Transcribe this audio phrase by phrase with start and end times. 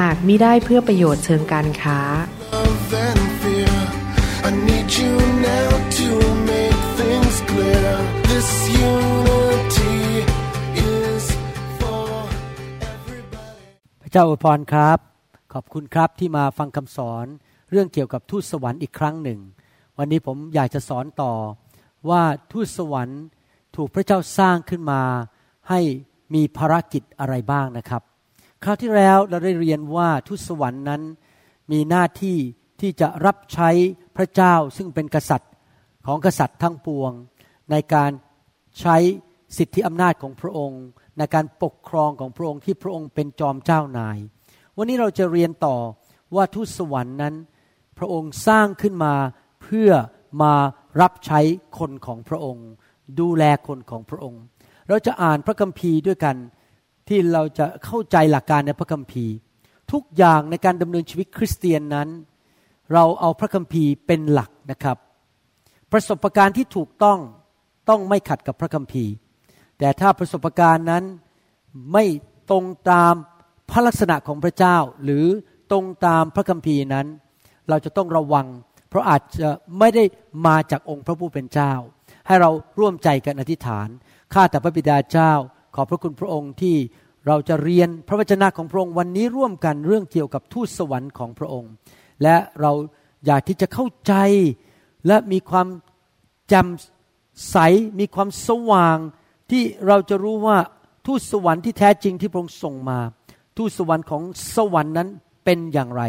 [0.00, 2.00] หากมิได้เพื่อประโยชน์เชิงการค้า
[14.02, 14.98] พระเจ้าอวยพรครับ
[15.52, 17.26] ขอบคุณครับที่มาฟังคำสอน
[17.70, 19.40] เรื่องเกี่ยวกับทูตสวรรค์อีกครั้งหนึ่ง
[19.98, 21.32] วันนี้ผมอยากจะสอนต่อ
[22.10, 22.22] ว่า
[22.52, 23.22] ทูตสวรรค์
[23.76, 25.02] ถูกพระเจ้าสร้างขึ้นมา
[25.68, 25.80] ให้
[26.34, 28.02] มีภารกิจอะไรบ้างนะครับ
[28.68, 31.02] คราวที่แล้วเราได้เรียนว่าทูตสวรรค์นั้น
[31.72, 32.38] มีหน้าที่
[32.80, 33.70] ที่จะรับใช้
[34.16, 35.52] พระเจ้าซึ่งเป็นกษัตริย์
[36.06, 37.12] ของกษัตริย์ทั้งปวง
[37.70, 38.10] ในการ
[38.80, 38.96] ใช้
[39.56, 40.82] สิทธิอำนาจของพระองค์
[41.18, 44.18] ในการปกครองของพระองค์ที่พระองค์เป็นจอมเจ้านาย
[44.76, 45.76] วันนี้เราจะเรียนต่อ
[46.34, 47.34] ว่าทูตสวรรค์นั้น
[47.98, 49.14] พระองค์สร้างขึ้นมา
[49.62, 49.90] เพื่อ
[50.42, 50.54] มา
[51.00, 51.40] รับใช้
[51.78, 52.68] คนของพระองค์
[53.20, 54.42] ดูแลคนของพระองค์
[54.88, 56.36] เราจะอ่านพระคัมภีร์ด้วยกัน
[57.08, 59.34] ที่เราจะเข้าใจหลักการในพระคัมภีร์
[59.92, 62.08] ทุกอย่างในการดำเนินชีวิตคริสเตียนนั้น
[62.92, 64.96] เราเอาพระคัมภีร์เป็นหลักนะครับ
[65.92, 67.18] ประสบการณ์ที่ถูกต้อง
[67.88, 69.12] ต้องไม่ขัดกับพระคัมภีร์
[69.78, 71.04] แต่ถ้าประสบการณ์นั้น
[71.92, 72.04] ไม่
[72.50, 73.14] ตรงตาม
[73.70, 75.24] พระลักษณะของพระเจ้า หรือ
[75.70, 77.06] ตรงตามพระคัมภีร์นั้น
[77.68, 78.46] เราจะต้องระวัง
[78.88, 80.04] เพราะอาจจะไม่ได้
[80.46, 81.72] มาจากองค์พระผู้เป็นเจ้า
[82.26, 83.88] ให้เราร่วมใจกันอธิษฐาน
[84.34, 85.32] ข้าแต่พระบิดาเจ้า
[85.76, 86.76] ขอบพระคุณพระองค์ที่
[87.26, 91.70] เราจะเรียนพระวจนะของพระองค์วันนี้ร่วมกันเรื่องเกี่ยวกับทูตสวรรค์ของพระองค์
[92.22, 92.72] และเรา
[93.26, 94.14] อยากที่จะเข้าใจ
[95.06, 95.66] และมีความ
[96.52, 97.56] จำใส
[98.00, 98.98] มีความสว่าง
[99.50, 100.58] ที่เราจะรู้ว่า
[101.06, 102.98] ทูตสวรรค์ที่แท้จริงที่พระองค์ส่งมา
[103.56, 104.22] ทูตสวรรค์ของ
[104.56, 105.08] สวรรค์นั้น
[105.44, 106.02] เป็นอย่างไร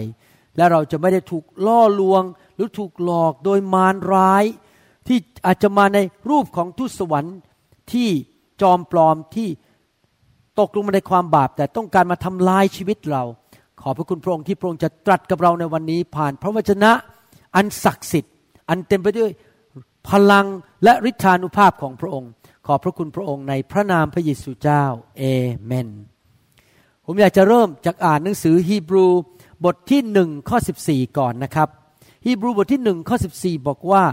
[0.58, 2.24] และเราจะไม่ได้ถูกล่อลวง
[2.56, 4.44] หรือถูกหลอกโดยมารร้าย
[5.08, 6.00] ที่อาจจะมาใน
[6.30, 7.36] รูปของทูตสวรรค์
[7.94, 8.10] ที่
[8.62, 9.50] จอมปลอมที่
[10.60, 13.24] ตกลงมาในความบาป แต่ต้องการมาทำลายชีวิตเรา
[13.82, 16.92] ขอพระคุณพระองค์ที่พระองค์จะตรัสกับเราในวันนี้ ผ่านพระวจนะ
[17.56, 18.34] อันศักดิ์สิทธิ์
[18.70, 19.32] อันเต็มไปด้วย
[20.10, 20.46] พลัง
[20.84, 22.30] และฤทธานุภาพของพระองค์
[22.66, 24.84] ขอบพระคุณพระองค์ในพระนามพระเยซูเจ้า
[25.18, 25.24] เอ
[25.66, 25.90] เมน
[27.06, 29.08] ผมอยากจะเริ่มจากอ่านหนังสือฮีบรู
[29.66, 30.58] บทที่หนึ่งข้อ
[30.88, 31.70] 14ก่อนนะครับ
[32.26, 34.04] ฮีบรูบทที่หนึ่งข้อ14บอกว่า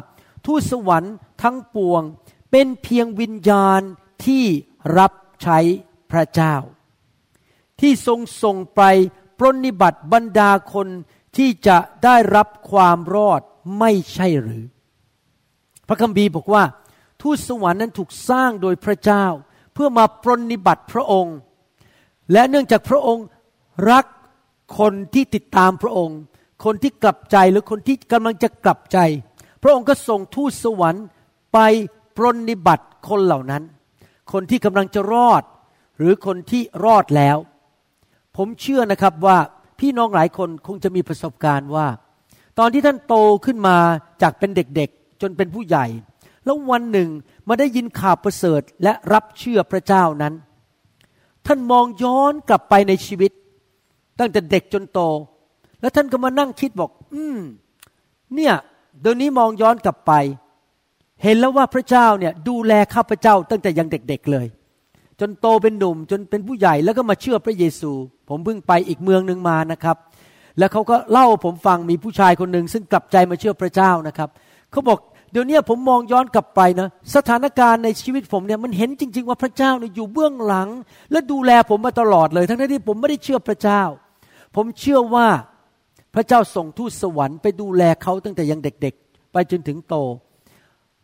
[0.46, 2.02] ทูตสวรรค์ทั้งปวง
[2.50, 3.82] เป็นเพียงวิญญาณ
[4.24, 4.44] ที่
[4.98, 5.58] รับใช้
[6.10, 6.54] พระเจ้า
[7.80, 8.82] ที่ทรงส่งไป
[9.38, 10.88] ปรนนิบัติบรรดาคน
[11.36, 13.40] ที่จะได้รับความรอด
[13.78, 14.64] ไม่ใช่หรือ
[15.88, 16.64] พระคัมภีร์บอกว่า
[17.20, 19.24] ทูตสวรรค์นั้นถูกสร้างโดยพระเจ้า
[19.74, 21.36] เพื่อมาปรนนิบัติพระองค์
[22.32, 23.24] และเนื่องจากพระองค์
[23.90, 24.04] รัก
[24.78, 26.18] คนที่ติดตามพระองค์
[26.64, 28.98] คนที่กลับใจหรือคนที่กำลังจะกลับใจ
[29.62, 31.04] พระองค์ก็ส่งทูตสวรรค์
[31.52, 31.58] ไป
[32.16, 33.62] ปรนนิบัติคนเหล่านั้น
[34.32, 35.42] คนที่กำลังจะรอด
[35.98, 37.36] หรือคนที่รอดแล้ว
[38.36, 39.38] ผมเชื่อนะครับว่า
[39.80, 41.86] พี่น้องหลายคนคงจะมีประสบการณ์ว่า
[42.58, 43.14] ตอนที่ท่านโต
[43.46, 43.76] ขึ้นมา
[44.22, 45.86] จากเป็นเด็กๆ จนเป็นผู้ใหญ่
[46.44, 47.08] แล้ววันหนึ่ง
[47.48, 50.34] มาได้ยินข่าวประเสริฐและรับเชื่อพระเจ้านั้น
[51.46, 53.32] ท่านมองย้อนกลับไปในชีวิต
[54.18, 55.00] ตั้งแต่เด็กจนโต
[55.80, 57.38] แล้วท่านก็มานั่งคิดบอก อืม
[58.34, 58.54] เนี่ย
[59.00, 60.12] เดี๋ยวนี้มองย้อนกลับไป
[61.24, 64.46] เห็นแล้วว่าพระเจ้าเนี่ยดูแลข้าพเจ้าตั้งแต่ยังเด็กๆเลย
[65.20, 67.92] จนโตเป็นหนุ่มจนเป็นผู้ใหญ่แล้วก็มาเชื่อพระเยซู
[68.28, 69.96] ผมเพิ่งไปอีกเมืองหนึ่งมานะครับ
[70.58, 74.28] แล้วเขาก็เล่าผมฟังมีผู้ชายคนหนึ่งซึ่งกลับใจมาเชื่อพระเจ้านะครับ
[74.70, 74.98] เขาบอก
[75.32, 80.68] เดี๋ยวนี้ผมมองย้อนกลับไปนะสถานการณ์ในชีวิตผมเนี่ยมันเห็นจริง ๆ ว่าพระเจ้าเนี่ยอยู่เบื้องหลัง
[81.10, 83.82] และดูแลผมมาตลอดเลย ทั้งที่ผมไม่ได้เชื่อพระเจ้า
[84.56, 85.26] ผมเชื่อว่า
[86.14, 89.96] พระเจ้าส่งทูตสวรรค์ไปดูแลเขาตั้งแต่ยังเด็กๆ ไปจนถึงโต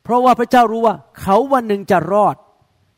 [0.04, 2.36] เพราะว่าพระเจ้ารู้ว่าเขาวันหนึ่งจะรอด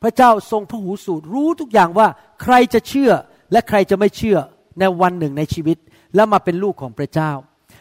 [0.03, 2.07] พระเจ้าทรงพระหูสูตรรู้ทุกอย่างว่า
[2.41, 3.11] ใครจะเชื่อ
[3.51, 4.37] และใครจะไม่เชื่อ
[4.79, 5.77] ในวันหนึ่งในชีวิต
[6.15, 7.31] แล้วมาเป็นลูกของพระเจ้า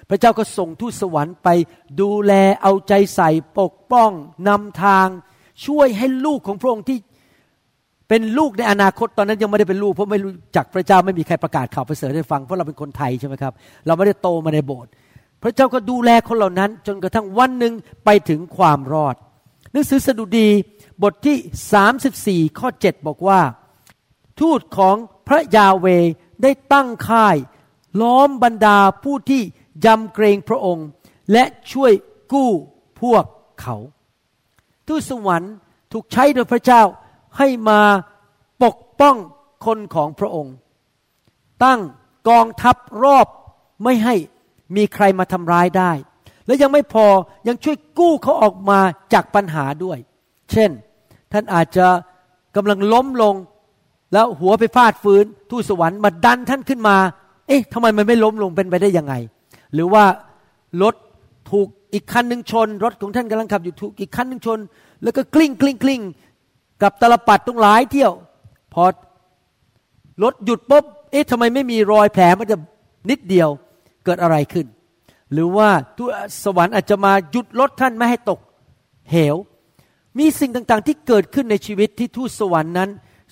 [0.09, 1.49] พระเจ้าก็ส่งทูตสวรรค์ไป
[2.01, 2.33] ดูแล
[2.63, 4.11] เอาใจใส่ปกป้อง
[4.49, 5.09] นำทาง
[5.67, 6.99] ช่วยให้ลูกของพระองค์ที่
[8.09, 13.53] เป็นลูกในอนาคตตอนนั้นยังไม่ได้เป็นลูกเพราะไม่รู้จักพระเจ้าไม่มีใครประกาศข่าวประเสริฐให้ฟังเพราะเราเป็นคนไทยใช่ไหมครับ
[13.87, 14.91] เราไม่ได้โตมาในโบสถ์
[15.43, 17.75] พระเจ้าก็ดูแลคนเหล่านั้น จนกระทั่งวันหนึ่ง
[18.05, 19.17] ไปถึงความรอด
[19.73, 20.49] หนังสือสดุดี
[21.03, 23.41] บทที่ 34 ข้อ 7 บอกว่า
[24.41, 24.97] ทูตของ
[25.29, 25.87] พระยาเว
[26.43, 27.37] ได้ตั้งค่าย
[28.01, 29.43] ล้อมบรรดาผู้ที่
[29.85, 30.87] ยำเกรงพระองค์
[31.33, 31.93] และช่วย
[32.33, 32.51] กู้
[33.01, 33.25] พวก
[33.61, 33.77] เขา
[34.87, 35.55] ทูตสวรรค์
[35.93, 36.83] ถูกใช้โดยพระเจ้า
[37.39, 37.81] ให้มา
[38.63, 39.17] ปกป้อง
[39.67, 40.55] คนของพระองค์
[41.65, 41.81] ตั้ง
[42.29, 43.27] กองทัพรอบ
[43.83, 44.15] ไม่ให้
[44.77, 45.93] มีใครมาทำร้ายได้
[46.47, 47.07] และยังไม่พอ
[47.49, 48.79] ยังช่วยกู้เขาออกมา
[49.13, 49.99] จากปัญหาด้วย
[50.53, 50.71] เช่น
[51.33, 51.87] ท่านอาจจะ
[52.57, 53.35] กำลังล้มลง
[54.13, 56.97] แล้วหัวไปฟาดฟื้นทูตสวรรค์มาดันท่านขึ้นมา
[57.49, 59.15] เอ๊ะทำไมมันไม่ล้มลงเป็นไปได้ยังไง
[59.75, 60.05] หรือว่า
[60.83, 60.95] รถ
[61.51, 64.59] ถูกอีกคันหนึ่งชน รถของท่านกำลังขับอยู่ถูกอีกคันหนึ่งชน
[65.03, 66.03] แล้วก็กลิ้งกลิ้งกลิ้ง
[66.83, 68.13] กับตลปัดตรงหลายเที่ยว
[68.75, 68.85] พอ
[70.23, 72.57] รถหยุดปุ๊บเอ๊ะทำไมไม่มีรอยแผลมันจะ
[73.11, 73.49] นิดเดียว
[74.05, 74.67] เกิดอะไรขึ้น
[75.33, 76.11] หรือว่าทูต
[76.45, 78.41] สวรรค์อาจจะมาหยุดรถท่านไม่ให้ตก
[79.11, 79.37] เหว
[80.19, 82.91] มีสิ่งต่างๆที่เกิดขึ้นในชีวิตที่ทูตสวรรค์นั้น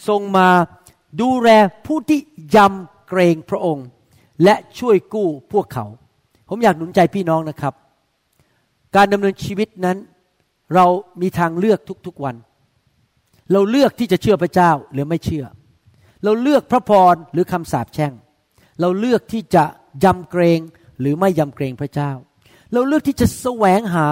[0.08, 0.48] ทรงมา
[1.20, 1.48] ดูแล
[1.86, 2.20] ผู้ที่
[2.56, 3.86] ยำเกรงพระองค์
[4.44, 5.86] และช่วยกู้พวกเขา
[6.48, 7.74] ผมอยากหนุนใจพี่น้องนะครับ
[8.96, 9.98] การดำเนินชีวิตนั้น
[10.74, 10.86] เรา
[11.20, 12.36] มีทางเลือกทุกๆวัน
[13.52, 15.44] เราเลือกที่จะเชื่อพระเจ้าหรือไม่เชื่อ
[16.24, 18.12] เราเลือกพระพรหรือคำสาปแช่ง
[18.80, 19.64] เราเลือกที่จะ
[20.04, 20.60] ยำเกรง
[21.00, 22.10] หรือไม่ยำเกรงพระเจ้า
[22.72, 24.08] เราเลือกที่จะแสวงหา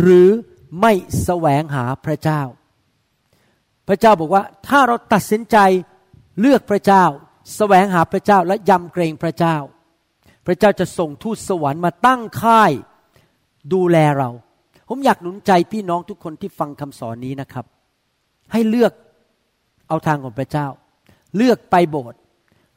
[0.00, 0.28] หรือ
[0.80, 0.92] ไม่
[1.24, 2.42] แสวงหาพระเจ้า
[3.88, 5.56] พระเจ้าบอกว่าถ้าเราตัดสินใจ
[6.40, 7.04] เลือกพระเจ้า
[7.56, 9.56] แสวงหาพระเจ้าและยำเกรงพระเจ้า
[10.46, 12.72] พระเจ้าจะส่งทูตสวรรค์มาตั้งค่าย
[13.72, 14.30] ดูแลเรา
[14.88, 17.66] ผมอยากหนุนใจพี่น้องทุกคนที่ฟังคำสอนนี้นะครับ
[18.52, 18.92] ให้เลือก
[19.88, 20.66] เอาทางของพระเจ้า
[21.36, 22.18] เลือกไปโบสถ์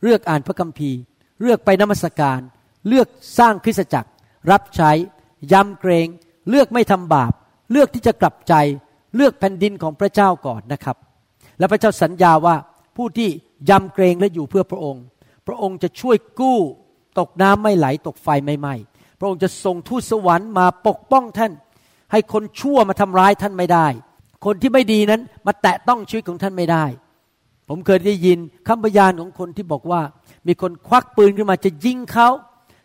[0.03, 0.99] เลือกอ่านพระคัมภีร์
[1.41, 2.39] เลือกไปนมัสการ
[2.87, 3.07] เลือก
[3.39, 4.09] สร้างคริสตจักร
[4.51, 4.91] รับใช้
[5.53, 6.07] ยำเกรง
[6.49, 7.33] เลือกไม่ทำบาป
[7.71, 8.53] เลือกที่จะกลับใจ
[9.15, 10.97] เลือกแผ่นดินของพระเจ้าก่อนนะครับ
[11.59, 12.55] และพระเจ้าสัญญาว่า
[12.97, 13.29] ผู้ที่
[13.69, 15.03] ยำเกรงและอยู่เพื่อพระองค์
[15.47, 16.59] พระองค์จะช่วยกู้
[17.19, 18.75] ตกน้ำไม่ไหลตกไฟไม่ไหม้
[19.19, 21.51] พระองค์จะส่งทูตสวรรค์มาปกป้องท่าน
[22.11, 23.87] ให้คนชั่วมาทำร้ายท่านไม่ได้
[24.45, 26.85] คนที่ไม่ดีนั้นมาแตะต้องชีวิตของท่านไม่ได้
[27.69, 30.01] ผมเคยได้ยินคำพยานของคนที่บอกว่า
[30.47, 32.29] มีคนควักปืนขึ้นมาจะยิงเขา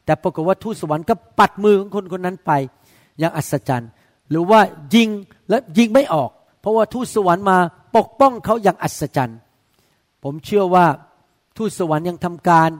[0.05, 2.53] แต่ปรากฏว่าทูตสวรรค์ก็ปัดมือของคนคนนั้นไป
[3.19, 3.91] อย่างอัศจรรย์
[4.31, 4.61] หรือว่า
[4.95, 5.09] ยิง
[5.49, 6.31] และยิงไม่ออก
[6.61, 7.59] เพราะว่าทูตสวรรค์มา
[7.97, 9.39] ปกป้องเขาอย่างอัศจรรย์
[10.23, 10.87] ผมเชื่อว่า
[11.57, 12.71] ทูตสวรรค์ยังทำการ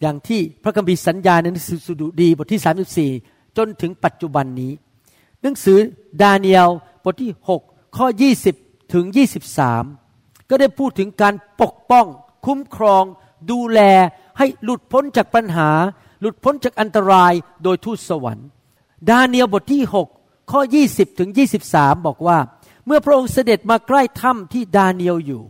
[0.00, 4.72] อย่างที่พระคัมภีร์สัญญาในหนังสือสดุดีบทที่ 34 จนถึงปัจจุบันนี้
[5.42, 5.78] หนังสือ
[6.22, 6.70] ดาเนียล
[7.04, 7.32] บทที่
[7.64, 8.06] 6 ข้อ
[8.50, 9.04] 20 ถึง
[9.52, 10.03] 23
[10.54, 12.06] ก็ได้พูดถึงการปกป้อง
[12.46, 13.04] คุ้มครอง
[13.50, 13.80] ดูแล
[14.38, 15.70] ให้หลุดพ้นจากปัญหา
[16.20, 18.48] หลุดพ้นจากอันตรายโดยทูตสวรรค์
[19.10, 19.82] ดาเนียลบทที่
[20.16, 20.60] 6 ข้อ
[20.90, 21.30] 20 ถึง
[21.68, 22.38] 23 บอกว่า
[22.86, 25.42] เมื่อพระองค์เสด็จมาใกล้ถ้ำที่ดาเนียลอยู่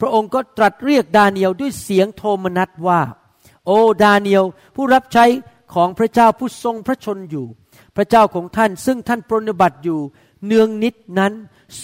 [0.00, 3.00] พระองค์ก็ตรัสเรียกดาเนียลด้วยเสียงโทมนัสว่า
[3.66, 4.44] โอ้ดาเนียล
[4.76, 5.24] ผู้รับใช้
[5.74, 7.46] ของพระเจ้าผู้ทรงพระชนอยู่
[7.96, 10.00] พระเจ้าของท่านซึ่งท่านปรนนิบัติอยู่
[10.46, 11.32] เนืองนิดนั้น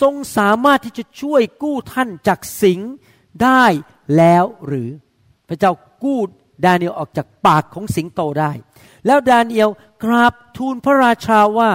[0.01, 2.81] ทรงสามารถที่จะช่วยกู้ท่านจากสิง
[3.43, 3.65] ได้
[4.17, 4.91] แล้วหรือ
[5.49, 5.73] พระเจ้า
[6.05, 6.21] กู้
[6.65, 8.53] ดาเนียลออกจากปากของสิงโตได้
[9.07, 9.71] แล้วดาเนียล
[10.05, 11.71] กราบทูลพระราชาว่า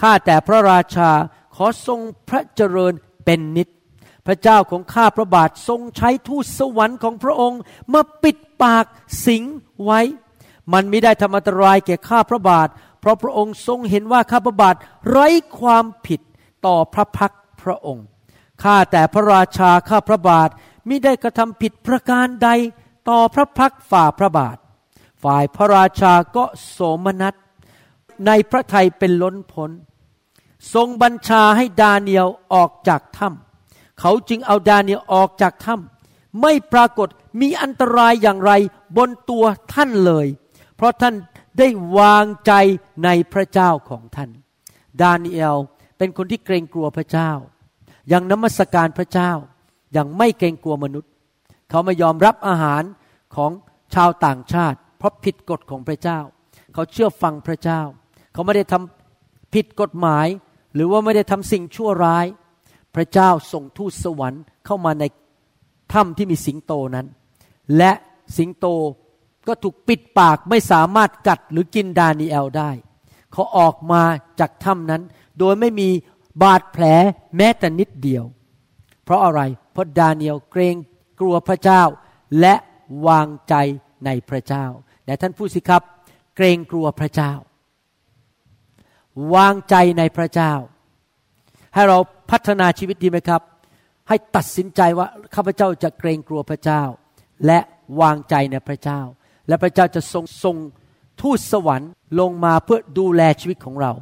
[0.00, 1.10] ข้าแต่พระราชา
[1.54, 2.92] ขอทรงพระเจริญ
[3.24, 3.68] เป็นนิด
[4.26, 7.60] พระเจ้าของข้าพระบาททรงใช้ทูตสวรรค์ของพระองค์
[7.92, 8.84] มาปิดปาก
[9.26, 9.44] สิง
[9.84, 10.00] ไว้
[10.72, 12.68] มันไม่ได้ทำอันตรายแก่ข้าพระบาท
[13.00, 14.74] เพราะพระองค์ทรงเห็นว่าข้าพระบาท
[15.08, 16.20] ไร้ความผิด
[16.66, 18.06] ต่อพระพักตร์ พระองค์
[18.62, 20.48] ข้าแต่พระราชาข้าพระบาท
[20.88, 22.48] มิได้กระทำผิดประการใด
[23.08, 24.56] ต่อพระพักฝ่าพระบาท
[25.22, 27.34] ฝ่ายพระราชาก็โสมนัส
[28.26, 29.70] ในพระทัยเป็นล้นพ้น
[30.74, 37.08] ทรงบัญชาให้ดาเนียลออกจากถ้ำเขาจึงเอาดาเนียลออกจากถ้ำไม่ปรากฏ
[37.40, 38.52] มีอันตรายอย่างไร
[38.96, 40.26] บนตัวท่านเลย
[40.76, 41.14] เพราะท่าน
[41.58, 42.52] ได้วางใจ
[43.04, 44.30] ในพระเจ้าของท่าน
[45.02, 45.56] ดาเนียล
[46.00, 47.30] เป็นคนที่เกรงกลัวพระเจ้า
[48.12, 49.30] ยังนมัสการพระเจ้า
[49.96, 51.10] ยังไม่เกรงกลัวมนุษย์
[51.70, 52.82] เขาไม่ยอมรับอาหาร
[53.36, 53.50] ของ
[53.94, 56.18] ชาวต่างชาติ เพราะผิดกฎของพระเจ้า
[56.74, 57.80] เขาเชื่อฟังพระเจ้า
[58.32, 60.26] เขาไม่ได้ทำผิดกฎหมาย
[60.74, 62.26] หรือว่าไม่ได้ทำสิ่งชั่วร้าย
[62.94, 65.04] พระเจ้าส่งทูตสวรรค์เข้ามาใน
[65.92, 67.06] ถ้ำที่มีสิงโตนั้น
[67.76, 67.92] และ
[68.36, 68.66] สิงโต
[69.48, 72.70] ก็ถูกปิดปากไม่สามารถกัดหรือกินดานีเอลได้
[73.32, 74.02] เขาออกมา
[74.40, 75.02] จากถ้ำนั้น
[75.40, 75.88] โดยไม่มี
[76.42, 76.84] บาดแผล
[77.36, 78.24] แม้แต่นิดเดียว
[79.04, 79.40] เพราะอะไร
[79.72, 80.76] เพราะดาเนียลเกรง
[81.20, 81.82] กลัวพระเจ้า
[82.40, 82.54] และ
[83.06, 83.54] วางใจ
[84.06, 84.64] ในพระเจ้า
[85.04, 85.82] แต่ท่านพูดสิครับ
[86.36, 87.32] เกรงกลัวพระเจ้า
[89.34, 90.52] วางใจในพระเจ้า
[91.74, 91.98] ให้เรา
[92.30, 93.42] พัฒนาชีวิตดีไหมครับ
[94.08, 96.82] ให้ตัดสินใจว่าข้าพเจ้าจะเกรงกลัวพระเจ้า
[97.46, 97.58] และ
[98.00, 99.00] วางใจในพระเจ้า
[99.48, 100.56] และพระเจ้าจะทรงทรง
[101.20, 103.92] ทูตสวรรค์ลงมาเพื่อดูแลชีวิตของเรา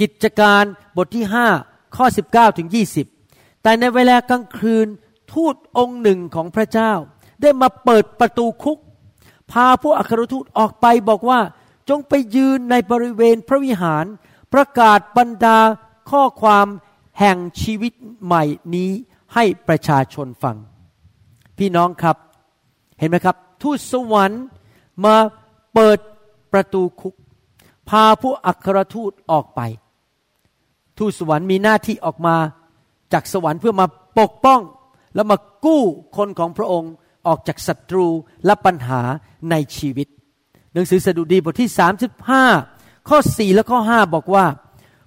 [0.00, 0.64] กิจการ
[0.96, 1.24] บทที่
[1.60, 2.68] 5ข้อ 19ถึง
[3.14, 4.86] 20 แต่ในเวลากลางคืน
[5.32, 6.92] ทูตองค์หนึ่งของพระเจ้า
[7.40, 8.78] ได้มาเปิดประตูคุก
[9.50, 11.40] พาผู้อัครทูตออกไปบอกว่า
[11.88, 14.04] จงไปยืนในบริเวณพระวิหาร
[14.52, 15.58] ประกาศบรรดา
[16.10, 16.66] ข้อความ
[17.18, 17.92] แห่งชีวิต
[18.24, 18.44] ใหม่
[18.74, 18.90] นี้
[19.34, 20.56] ให้ประชาชนฟัง
[21.58, 22.16] พี่น้องครับ
[22.98, 24.44] เห็นไหมครับ ทูตสวรรค์
[25.04, 25.16] มา
[25.74, 25.98] เปิด
[26.52, 27.14] ประตูคุก
[27.88, 29.60] พาผู้อัครทูตออกไป
[31.02, 32.36] ทูตสวรรค์มีหน้าที่ออกมา
[33.12, 33.86] จากสวรรค์เพื่อมา
[34.18, 34.60] ปกป้อง
[35.14, 35.82] แล้วมากู้
[36.16, 36.92] คนของพระองค์
[37.26, 38.06] ออกจากศัตรู
[38.46, 39.00] และปัญหา
[39.50, 40.08] ในชีวิต
[40.72, 41.70] หนังสือสดุดีบทที่
[42.40, 44.46] 35 ข้อ 4 และข้อ 5 บอกว่า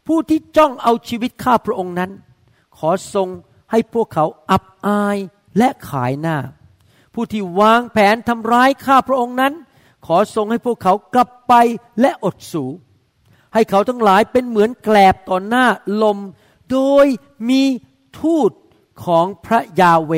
[0.08, 2.12] ผู้ที่จ้องเอาชีวิตข้าพระองค์นั้น
[2.78, 3.28] ขอทรง
[3.72, 5.18] ให้พวกเขาอับอาย
[5.58, 6.38] และขายหน้า
[7.14, 9.54] ผู้ที่วางแผนทำร้ายข้าพระองค์นั้น
[10.06, 11.54] ขอทรงให้พวกเขากลับไป
[12.02, 12.66] และอดสู
[13.56, 15.66] ให้เขาทั้งหลายเป็นเหมือนแกลบต่อหน้า
[16.04, 16.18] ลม
[16.72, 17.06] โดย
[17.50, 17.64] มี
[18.22, 18.52] ทูต
[19.06, 20.14] ของพระยาเว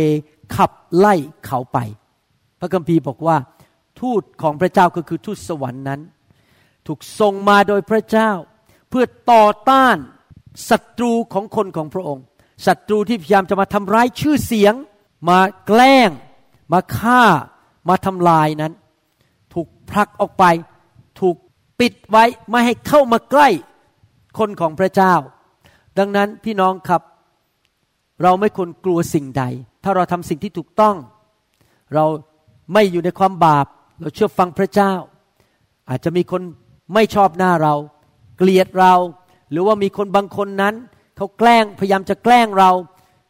[0.56, 1.16] ขับไล่
[1.46, 1.78] เขาไป
[2.60, 3.38] พระคัมภีร์บอกว่า
[4.02, 6.02] ทูตของพระเจ้าก็คือทูตสวรรค์นั้น
[6.88, 8.32] ถูกส่งมาโดยพระเจ้า
[8.90, 9.98] เพื่อต่อต้าน
[10.70, 12.24] ศัตรูของคนของพระองค์
[12.66, 14.74] ศัตรูที่พยายามจะมาทำร้ายชื่อเสียง
[15.30, 16.10] มาแกล้ง
[16.74, 17.24] มาฆ่า
[17.90, 18.74] มาทำลายนั้น
[19.54, 20.46] ถูกผลักออกไป
[21.20, 21.36] ถูก
[21.80, 23.50] ปิดไว้ไม่ให้เข้ามาใกล้
[24.38, 25.14] คนของพระเจ้า
[25.98, 27.02] ดังนั้นพี่น้องครับ
[28.24, 29.44] เราไม่ควรกลัวสิ่งใด
[29.84, 30.96] ถ้าเราทำสิ่งที่ถูกต้อง
[31.94, 32.06] เรา
[32.74, 33.66] ไม่อยู่ในความบาป
[34.02, 34.94] เราเชื่อฟังพระเจ้า
[35.90, 36.42] อาจจะมีคน
[36.94, 37.76] ไม่ชอบหน้าเรา
[38.38, 38.94] เกลียดเรา
[39.52, 40.76] หรือว่ามีคนบางคนนั้น
[41.18, 42.72] เขาแกล้งพยายามจะแกล้งเรา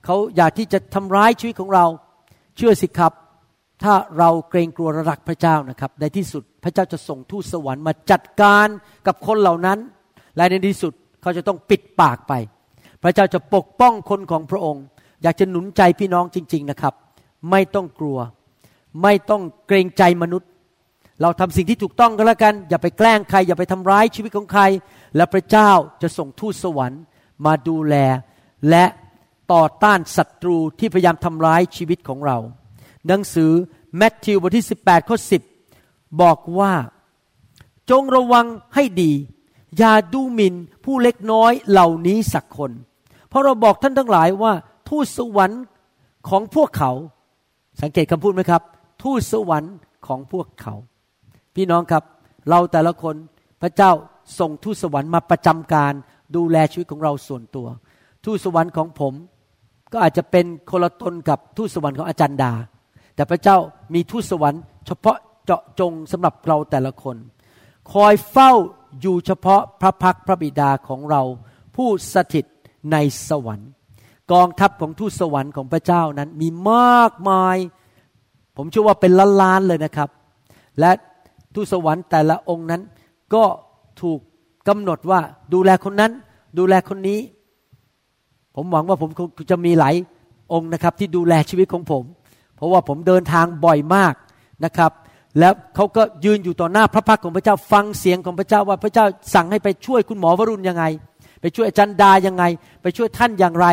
[0.05, 1.85] เขาอยากที่จะทำร้ายชีวิตของเรา
[2.57, 3.13] เชื่อสิครับ
[3.83, 8.67] ถ้าเราเกรงกลัวรักพระเจ้านะครับ ในที่สุดพระเจ้าจะส่งทูตสวรรค์มาจัดการ
[9.07, 9.79] กับคนเหล่านั้น
[10.35, 12.33] และในที่สุดเขาจะต้องปิดปากไป
[13.03, 14.83] พระเจ้าจะปกป้องคนของพระองค์
[15.23, 16.93] อยากจะหนุนใจพี่น้องจริง ๆนะครับ
[17.51, 18.17] ไม่ต้องกลัว
[19.03, 20.49] ไม่ต้องเกรงใจมนุษย์
[21.21, 24.61] เราทำสิ่งที่ถูกต้องก็แล้วกัน อย่าไปแกล้งใคร อย่าไปทำร้ายชีวิตของใคร
[25.15, 27.01] และพระเจ้าจะส่งทูตสวรรค์
[27.45, 27.95] มาดูแล
[28.69, 28.85] และ
[29.53, 32.37] ต่อต้านศัตรูที่พยายามทำร้ายชีวิตของเรา
[33.07, 33.51] หนังสือ
[33.97, 35.17] แมทธิวบทที่ 18 ข้อ
[35.63, 36.73] 10 บอกว่า
[37.89, 39.11] จงระวังให้ดี
[39.77, 42.71] อย่าดูหมิ่นผู้เล็กน้อยเหล่านี้สักคน
[43.29, 44.53] เพราะเราบอกท่านทั้งหลายว่า
[44.89, 45.63] ทูตสวรรค์
[46.29, 46.91] ของพวกเขา
[47.81, 48.61] สังเกตคำพูดไหมครับ
[49.03, 49.75] ทูตสวรรค์
[50.07, 50.75] ของพวกเขา
[51.55, 52.03] พี่น้องครับ
[52.49, 53.15] เราแต่ละคน
[53.61, 53.91] พระเจ้า
[54.39, 55.93] ส่งทูตสวรรค์มาประจำการ
[56.35, 57.67] ดูแลชีวิตของเราส่วนตัว
[58.25, 59.13] ทูตสวรรค์ของผม
[59.91, 62.53] ก็อาจจะเป็นคนละตนกับทูตสวรรค์ของอาจารย์ดา
[63.17, 63.57] แต่พระเจ้า
[63.93, 67.15] มีทูตสวรรค์เฉพาะเจาะจงสำหรับเราแต่ละคน
[67.93, 68.51] คอยเฝ้า
[69.01, 71.21] อยู่เฉพาะพระพักพระบิดาของเรา
[71.75, 72.45] ผู้สถิต
[72.91, 72.97] ใน
[73.29, 73.69] สวรรค์
[74.31, 77.57] กองทัพของทูตสวรรค์ของพระเจ้านั้นมีมากมาย
[78.57, 80.09] ผมเชื่อว่าเป็นล้านๆเลยนะครับ
[80.79, 80.91] และ
[81.53, 82.81] ทูตสวรรค์แต่ละองค์นั้น
[83.33, 83.43] ก็
[84.01, 84.19] ถูก
[84.67, 85.19] กำหนดว่า
[85.53, 86.11] ดูแลคนนั้น
[86.57, 87.19] ดูแลคนนี้
[88.55, 89.09] ผมหวังว่าผม
[89.51, 89.95] จะมีหลาย
[90.53, 92.03] องค์นะครับ ที่ดูแลชีวิตของผม
[92.57, 94.13] เพราะว่าผมเดินทางบ่อยมาก
[94.65, 94.91] นะครับ
[95.39, 100.83] แล้วเขาก็ยืนอยู่ต่อหน้าพระพักของพระเจ้าฟังเสียงของพระเจ้าว่าพระเจ้าสั่งให้ไปช่วยคุณหมอวรุณยังไง
[101.41, 102.43] ไปช่วยอาจารย์ดายังไง
[102.81, 103.67] ไปช่วยท่านอย่างไร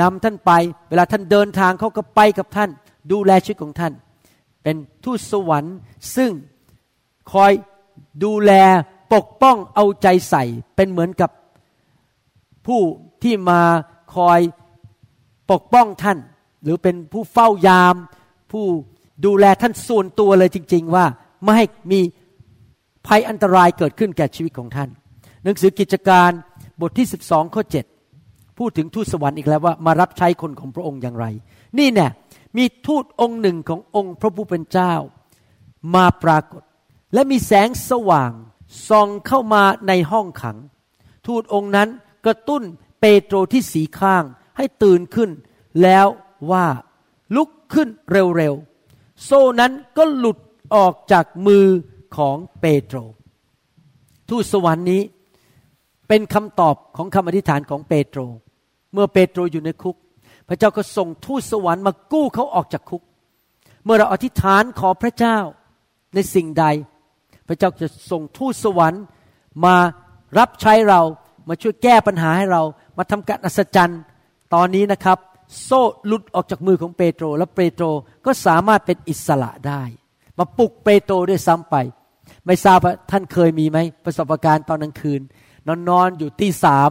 [0.00, 0.52] นำท่านไป
[0.88, 2.70] เวลาท่านเดินทางเขาก็ไปกับท่าน
[3.12, 3.92] ดูแลชีวิตของท่าน
[4.62, 5.76] เป็นทูตสวรรค์
[6.16, 6.30] ซึ่ง
[7.32, 7.52] คอย
[8.24, 8.52] ดูแล
[9.14, 10.44] ปกป้องเอาใจใส่
[10.76, 11.30] เป็นเหมือนกับ
[12.66, 12.80] ผู้
[13.22, 13.60] ที่มา
[14.14, 14.40] คอย
[15.50, 16.18] ปกป้องท่าน
[16.66, 17.94] หรือเป็นผู้เฝ้ายาม
[18.52, 18.64] ผู้
[19.24, 21.04] ดูแลท่านส่วนตัวเลยจริง ๆ ว่า
[21.42, 22.00] ไม่ให้มี
[23.06, 24.88] ภัยอันตรายเกิดขึ้นแก่ชีวิตของท่าน
[25.42, 26.30] หนังสือกิจการ
[26.80, 27.62] บทที่ 12 ข้อ
[28.10, 31.26] 7 พูดถึงทูตสวรรค์อีกแล้วว่ามารับใช้คนของพระองค์อย่างไร
[31.78, 32.10] นี่เนี่ย
[32.56, 34.94] มีทูตองค์หนึ่งขององค์พระผู้เป็นเจ้า
[35.94, 36.62] มาปรากฏ
[37.14, 38.32] และมีแสงสว่าง
[38.88, 40.56] ส่องเข้ามาในห้องขัง
[41.26, 41.88] ทูตองค์นั้น
[42.26, 42.62] กระตุ้น
[43.00, 44.24] เปโตรที่สีข้าง
[44.56, 45.30] ให้ตื่นขึ้น
[45.82, 46.06] แล้ว
[46.50, 46.66] ว่า
[47.36, 50.38] ลุกขึ้นเร็วๆ โซ่นั้นก็หลุด
[50.74, 51.66] ออกจากมือ
[52.16, 52.98] ของเปโตร
[54.28, 55.02] ทูตสวรรค์นี้
[56.08, 58.20] เป็นคำตอบของคำอธิษฐานของเปโตร
[58.92, 59.96] เมื่อเปโตรอยู่ในคุก
[60.48, 63.02] พระเจ้าก็ส่งทูตสวรรค์มากู้เขาออกจากคุก
[63.84, 65.38] เมื่อเราอธิษฐานขอพระเจ้า
[66.14, 66.64] ในสิ่งใด
[67.48, 69.02] พระเจ้าจะส่งทูตสวรรค์
[69.64, 69.76] มา
[70.38, 71.00] รับใช้เรา
[71.48, 72.62] มาช่วยแก้ปัญหาให้เรา
[72.98, 74.00] มาทำการอัศจรรย์
[74.54, 75.18] ตอนนี้นะครับ
[75.62, 77.84] โซ่หลุดออกจากมือของเปโตร และเปโตร
[78.26, 79.82] ก็สามารถเป็นอิสระได้
[80.38, 81.76] มาปลุกเปโตรด้วยซ้ำไป
[82.46, 85.20] ไม่ทราบว่าท่านเคยมีไหมประสบการณ์ตอนกลางคืน
[85.66, 86.90] นอนนอนอยู่ตีสาม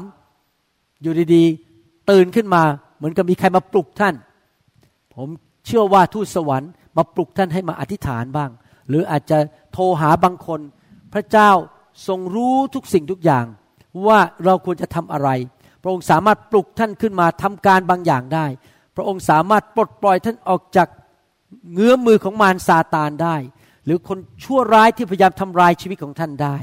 [1.02, 2.64] อยู่ดีๆ ตื่นขึ้นมา
[2.98, 4.16] เหมือนกับมีใครมาปลุกท่าน
[5.16, 5.28] ผม
[5.66, 8.50] เชื่อว่าทูตสวรรค์มาปลุกท่านให้มาอธิษฐานบ้าง
[8.88, 9.38] หรืออาจจะ
[9.74, 10.60] โทรหาบางคน
[11.14, 11.52] พระเจ้า
[12.08, 13.46] ทรงรู้ทุกสิ่งทุกอย่าง
[14.08, 15.30] ว่าเราควรจะทำอะไร
[15.86, 18.46] ระองค์สามารถปลุกท่านขึ้นมาทำการบางอย่างได้
[18.96, 20.88] พระองค์สามารถปลดปล่อยท่านออกจาก
[21.74, 23.36] เงื้อมือของมารซาตานได้
[23.86, 26.58] หรือคนชั่วร้ายที่พยายามทำลายชีวิตของท่านได้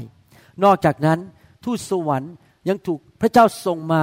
[0.63, 1.19] นอกจากนั้น
[1.63, 2.33] ทูตสวรรค์
[2.69, 4.01] ยังถูกพระเจ้าส่งมา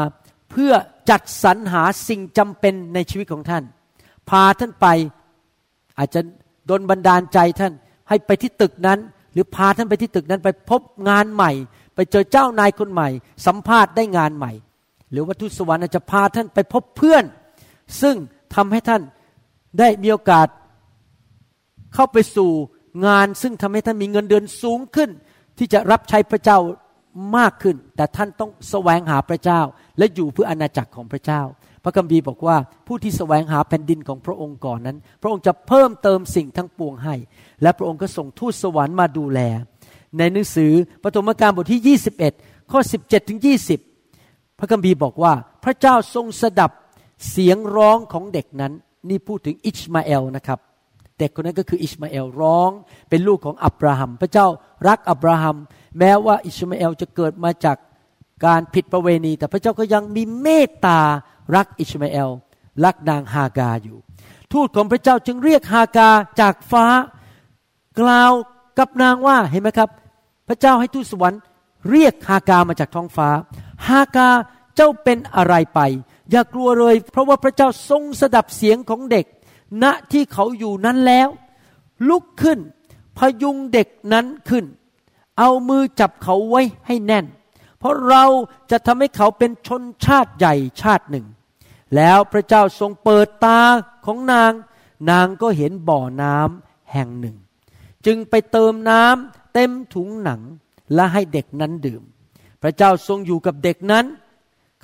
[0.50, 0.72] เพื่อ
[1.10, 3.64] จัดสรรหาสิ่งจำเป็นในชีวิตของท่าน
[4.30, 4.86] พาท่านไป
[5.98, 6.20] อาจจะ
[6.70, 7.72] ดนบันดาลใจท่าน
[8.08, 8.98] ให้ไปที่ตึกนั้น
[9.32, 11.52] หรือพาท่านไปที่ตึกนั้นไปพบงานใหม่
[11.94, 13.08] ไปเจอเจ้านายคนใหม่
[13.46, 14.52] สัมภาษณ์ได้งานใหม่
[15.10, 17.24] หรือว่าทูตสวรรค์อาจจะพาท่านไปพบเพื่อน
[18.02, 18.16] ซึ่ง
[18.54, 19.02] ทำให้ท่าน
[19.78, 20.48] ได้มีโอกาส
[21.94, 22.50] เข้าไปสู่
[23.06, 25.10] งาน ซึ่งทำให้ท่านมีเงินเดือนสูงขึ้น
[25.58, 26.58] ที่จะรับใช้พระเจ้า
[27.36, 29.60] มากขึ้น แต่ท่านต้องแสวงหาพระเจ้า
[29.98, 31.42] และอยู่เพื่ออาณาจักรของพระเจ้า
[31.84, 37.14] พระคัมภีร์บอกว่าผู้ที่แสวงหาแผ่นดินของพระองค์ก่อนนั้น พระองค์จะเพิ่มเติมสิ่งทั้งปวงให้
[37.62, 39.40] และพระองค์ก็ส่งทูตสวรรค์มาดูแล
[40.18, 41.98] ในหนังสือปฐมกาลบทที่
[42.32, 43.40] 21 ข้อ 17ถึง
[43.70, 43.89] 20
[44.60, 45.32] พระคัมภีร์บอกว่า
[45.64, 46.70] พระเจ้าทรงสดับ
[47.30, 48.72] เสียงร้องของเด็กนั้น
[49.08, 50.58] นี่พูดถึงอิชมาเอลนะครับ
[51.18, 52.70] เด็กคนนั้นก็คืออิชมาเอลร้อง
[53.08, 54.46] เป็นลูกของอับราฮัม พระเจ้า
[54.88, 55.56] รักอับราฮัม
[55.98, 57.76] แม้ว่าอิชมาเอลจะเกิดมาจาก
[58.46, 61.00] การผิดประเวณี แต่พระเจ้าก็ยังมีเมตตา
[61.54, 62.30] รักอิชมาเอล
[62.84, 63.98] รักนางฮากาอยู่
[64.52, 66.86] ทูตของพระเจ้าจึงเรียกฮากาจากฟ้า
[68.00, 68.32] กล่าว
[68.78, 69.90] กับนางว่าเห็นไหมครับ
[70.48, 71.40] พระเจ้าให้ทูตสวรรค์
[71.90, 73.28] เรียกฮากามาจากท้องฟ้า
[73.88, 74.28] ฮากา
[74.76, 75.80] เจ้าเป็นอะไรไป
[76.30, 79.26] อย่ากลัวเลย เพราะว่าพระเจ้าทรงสดับเสียงของเด็ก
[79.82, 81.28] ณที่เขาอยู่นั้นแล้ว
[82.08, 82.58] ลุกขึ้น
[83.18, 84.64] พยุงเด็กนั้นขึ้น
[85.38, 87.26] เอามือจับเขาไว้ให้แน่น
[87.78, 88.24] เพราะเรา
[88.70, 91.26] จะทำให้เขาเป็นชนชาติใหญ่ชาติหนึ่ง
[91.96, 93.60] แล้วพระเจ้าทรงเปิดตา
[94.06, 94.52] ของนาง
[95.10, 97.36] นางก็เห็นบ่อน้ำแห่งหนึ่ง
[98.06, 100.40] จึงไปเติมน้ำเต็มถุงหนัง
[100.94, 102.02] และให้เด็กนั้นดื่ม
[102.62, 104.06] พระเจ้าทรงอยู่กับเด็กนั้น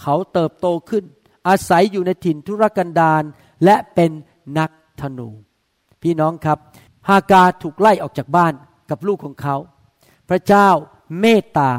[0.00, 1.04] เขาเติบโตขึ้น
[1.48, 3.22] อาศัยอยู่ในถิ่นทุรกันดาร
[3.64, 4.10] และเป็น
[4.58, 5.28] นักธนู
[6.02, 6.58] พี่น้องครับ
[7.08, 8.52] ฮากาถูกไล่ออกจากบ้าน
[8.90, 9.56] กับลูกของเขา
[10.28, 10.68] พระเจ้า
[11.20, 11.70] เมตตา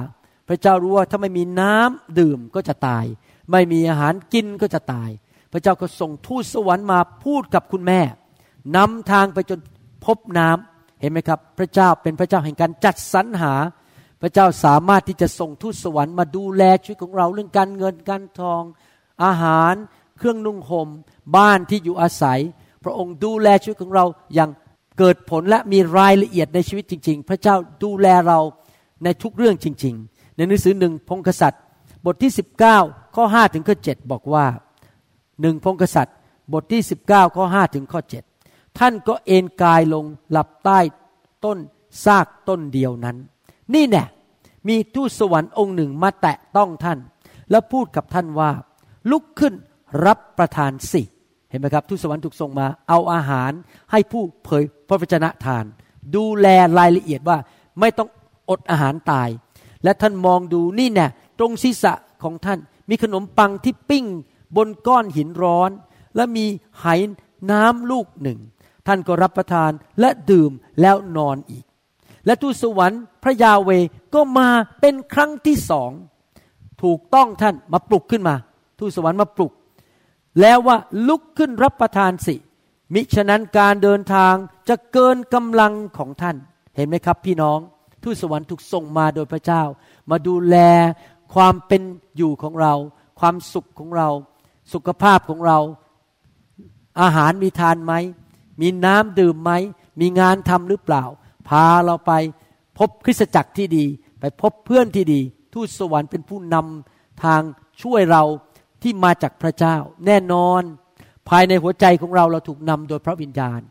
[0.47, 3.05] พระเจ้ารู้ว่าถ้าไม่มีน้ำดื่มก็จะตาย
[3.51, 5.09] ไม่มีอาหารกินก็จะตาย
[5.51, 8.01] พระเจ้าก็ส่งทูตสวรรค์มาพูดกับคุณแม่
[8.75, 9.59] นำทางไปจน
[10.05, 13.53] พบน้ำเห็นไหมครับ พระเจ้าเป็นพระเจ้าแห่งการจัดสรรหา
[14.21, 18.62] พระเจ้าสามารถที่จะส่งทูตสวรรค์มาดูแลชีวิตของเราเรื่องการเงินการทอง
[19.23, 19.73] อาหาร
[20.17, 20.89] เครื่องนุ่งหม่ม
[21.36, 22.39] บ้านที่อยู่อาศัย
[22.84, 24.49] พระองค์ดูแลชีวิตของเราอย่าง
[24.97, 28.39] เกิดผลและมีรายละเอียดในชีวิตจริง ๆ พระเจ้าดูแลเรา
[29.03, 31.62] ในทุกเรื่องจริง ๆ ในหนังสือหนึ่งพงกษัตริย์
[32.06, 32.32] บทที่
[32.73, 34.45] 19 ข้อ5ถึงข้อ7บอกว่า
[35.41, 36.15] หนึ่งพงกษัตริย์
[36.53, 38.01] บทที่ 19 ข้อ5ถึงข้อ
[38.39, 40.80] 7ท่านก็เอนกายลงหลับใต้
[41.45, 41.58] ต้น
[42.06, 43.17] ซากต้นเดียวนั้น
[43.73, 44.03] นี่แน่
[44.67, 46.99] มีทูตสวรรค์องค์หนึ่งมาแตะต้องท่าน
[47.51, 48.51] แล้วพูดกับท่านว่า
[49.12, 49.53] ลุกขึ้น
[50.06, 51.01] รับประทานสิ
[51.49, 53.51] เห็นไหมครับทูตสวรรค์ถูกส่งมา เอาอาหาร
[53.91, 55.65] ให้ผู้เผยพระวจนะทาน
[56.15, 57.38] ดูแลรายละเอียดว่า
[57.80, 58.10] ไม่ต้อง
[58.49, 59.30] อดอาหารตาย
[59.84, 61.08] และท่านมองดูนี่แน่
[61.39, 64.06] ตรงศีรษะของท่าน มีขนมปังที่ปิ้ง
[64.56, 65.71] บนก้อนหินร้อน
[66.15, 66.45] และมี
[66.82, 66.86] ไห
[67.51, 68.39] น้ำลูกหนึ่ง
[68.88, 70.51] ท่านก็รับประทานและดื่ม
[70.82, 71.65] แล้วนอนอีก
[72.27, 73.69] และทูตสวรรค์พระยาเว
[74.13, 75.91] ก็มาเป็นครั้งที่สอง
[76.83, 78.35] ถูกต้องท่านมาปลุกขึ้นมา
[78.79, 79.51] ทูตสวรรค์มาปลุก
[80.41, 82.35] แล้วว่าลุกขึ้นรับประทานสิ
[82.93, 84.33] มิฉะนั้นการเดินทาง
[84.69, 86.35] จะเกินกำลังของท่าน
[86.75, 87.59] เห็นไหมครับพี่น้อง
[88.03, 89.63] ทูตสวรรค์ถูกส่งมาโดยพระเจ้า
[90.09, 90.55] มาดูแล
[91.33, 91.81] ความเป็น
[92.17, 92.73] อยู่ของเรา
[93.19, 94.09] ความสุขของเรา
[94.73, 95.59] สุขภาพของเรา
[97.01, 97.93] อาหารมีทานไหม
[98.61, 99.51] มีน้ำดื่มไหม
[99.99, 101.03] มีงานทำหรือเปล่า
[101.47, 102.12] พาเราไป
[102.77, 103.86] พบคริสตจักรที่ดี
[104.19, 105.21] ไปพบเพื่อนที่ดี
[105.53, 107.41] ทูตสวรรค์เป็นผู้นำทาง
[107.81, 108.23] ช่วยเรา
[108.81, 110.62] ที่มาจากพระเจ้า แน่นอน
[111.29, 113.62] ภายในหัวใจของเราเราถูกนำโดยพระวิญญาณ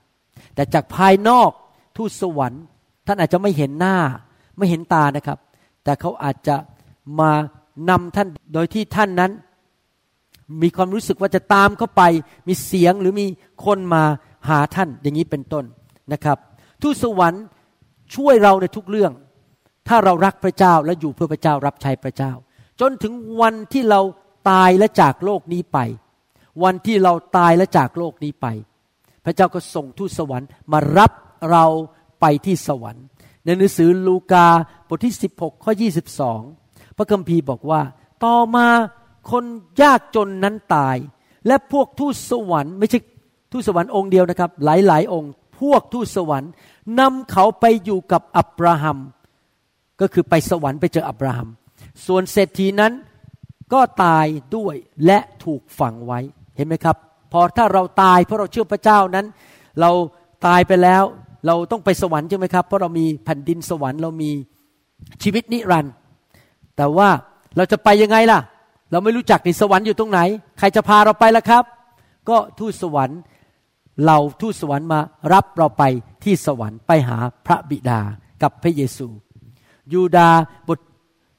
[0.54, 1.50] แต่จากภายนอก
[1.96, 2.62] ทูตสวรรค์
[3.06, 3.96] ท่านอาจจะไม่เห็นหน้า
[4.58, 5.38] ไม่เห็นตานะครับ
[5.84, 6.56] แต่เขาอาจจะ
[7.20, 7.32] มา
[7.90, 9.32] นำท่านโดยที่ท่านนั้น
[10.62, 12.02] มีความรู้สึกว่าจะตามเข้าไป
[12.48, 13.26] มีเสียงหรือมี
[13.64, 14.02] คนมา
[14.48, 15.64] หาท่านอย่างนี้เป็นต้น
[16.12, 16.38] นะครับ
[16.82, 17.44] ทูตสวรรค์
[18.14, 19.12] ช่วยเราในทุกเรื่อง
[19.88, 22.32] ถ้าเรารักพระเจ้าและอยู่เพื่อพระเจ้ารับใช้พระเจ้า
[22.80, 24.00] จนถึงวันที่เรา
[24.50, 25.78] ตายและจากโลกนี้ไป
[26.64, 28.46] วันที่เราตายและจากโลกนี้ไป
[29.24, 31.12] พระเจ้าก็ส่งทูตสวรรค์มารับ
[31.50, 31.64] เรา
[32.20, 33.04] ไปที่สวรรค์
[33.44, 34.46] ในหนังสือลูกา
[34.88, 35.72] บทที่ 16 ข้อ
[36.34, 37.80] 22 พระคัมภีร์บอกว่า
[38.24, 38.68] ต่อมา
[39.30, 39.44] คน
[39.82, 40.96] ยากจนนั้นตาย
[41.46, 42.98] และพวกทูตสวรรค์ไม่ใช่
[43.52, 46.50] ทูตสวรรค์องค์เดียวนะครับ หลายๆ องค์ พวกทูตสวรรค์
[47.00, 48.98] นำเขาไปอยู่กับอับราฮัม
[50.00, 51.48] ก็คือไปสวรรค์ไปเจออับราฮัม
[52.06, 52.92] ส่วนเศรษฐีนั้น
[53.72, 54.74] ก็ตายด้วย
[55.06, 56.20] และถูกฝังไว้
[56.56, 56.96] เห็นไหมครับ
[57.32, 59.26] พอถ้าเราตายเพราะเราเชื่อพระเจ้านั้น
[59.80, 59.90] เรา
[60.46, 61.02] ตายไปแล้ว
[61.46, 64.30] เราต้องไปสวรรค์ใช่ไหมครับ เพราะเรามีแผ่นดินสวรรค์เรามี
[65.22, 65.92] ชีวิตนิรันดร์
[66.76, 67.08] แต่ว่า
[67.56, 68.40] เราจะไปยังไงล่ะ
[68.90, 70.20] เราไม่รู้จักในสวรรค์อยู่ตรงไหน
[70.58, 71.64] ใครจะพาเราไปล่ะครับ
[72.28, 73.20] ก็ทูตสวรรค์
[74.04, 75.00] เราทูตสวรรค์มา
[75.32, 75.82] รับเราไป
[76.24, 78.00] ที่สวรรค์ไปหาพระบิดา
[78.42, 79.08] กับพระเยซู
[79.92, 80.30] ยูดา
[80.68, 80.78] บท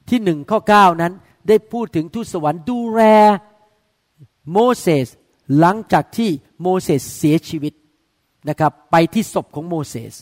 [0.09, 1.13] ที่หนึ่งข้อเก้านั้น
[1.47, 3.01] ได้พูดถึงทูตสวรรค์ดูแล
[4.51, 5.07] โมเสส
[5.59, 6.29] หลังจากที่
[6.61, 7.73] โมเสสเสียชีวิต
[8.49, 10.13] นะครับไปที่ศพของโมเสส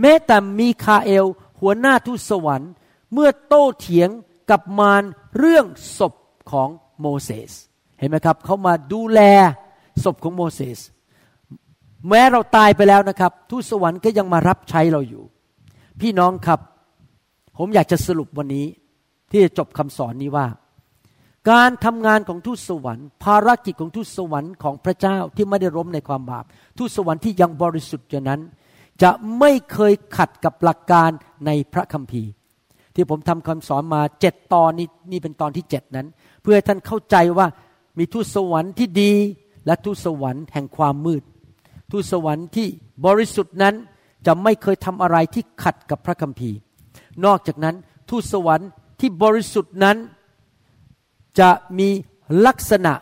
[0.00, 1.26] แม้แต่มีคาเอล
[1.60, 2.70] หัวหน้าทูตสวรรค์
[3.12, 4.10] เมื่อโต้เถียง
[4.50, 5.02] กับมาร
[5.38, 5.66] เรื่อง
[5.98, 6.14] ศพ
[6.50, 6.68] ของ
[7.00, 7.52] โมเสส
[7.98, 9.20] เห็นไหมครับเขามาดูแล
[10.04, 10.78] ศพของโมเสส
[12.08, 15.24] แม้เราตายไปแล้วนะครับ ทูตสวรรค์ก็ยังมารับใช้เราอยู่
[16.00, 16.60] พี่น้องครับ
[17.58, 18.66] ผมอยากจะสรุปวันนี้
[19.30, 20.46] ที่จะจบคำสอนนี้ว่า
[21.50, 26.44] การทำงานของทูตสวรรค์ ภารกิจของทูตสวรรค์ของพระเจ้าที่ไม่ได้ล้มในความบาป
[26.78, 28.40] ทูตสวรรค์ที่ยังบริสุทธิ์อยู่นั้น
[29.02, 31.10] จะไม่เคยขัดกับหลักการ
[31.46, 32.30] ในพระคัมภีร์
[32.94, 36.06] ที่ผมทำคำสอนมาเจ็ดตอนนี้นี่เป็นตอนที่เจ็ดนั้น
[36.42, 37.46] เพื่อให้ท่านเข้าใจว่า
[37.98, 39.12] มีทูตสวรรค์ที่ดี
[39.66, 41.22] และทูตสวรรค์แห่งความมืด
[41.92, 42.68] ทูตสวรรค์ที่
[43.06, 43.74] บริสุทธิ์นั้น
[44.26, 46.58] จะไม่เคยทำอะไรที่ขัดกับพระคัมภีร์
[47.24, 47.76] นอกจากนั้น
[48.10, 48.68] ทูตสวรรค์
[49.00, 49.96] ที่บริสุทธิ์นั้น
[51.40, 51.88] จะมี
[52.46, 52.94] ลักษณะ